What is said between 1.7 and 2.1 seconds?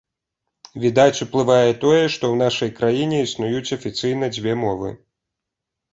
тое,